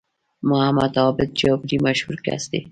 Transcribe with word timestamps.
محمد 0.49 0.93
عابد 1.03 1.29
جابري 1.39 1.77
مشهور 1.85 2.15
کس 2.25 2.43
دی 2.51 2.59